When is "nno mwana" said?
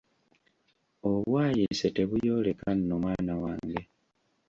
2.75-3.33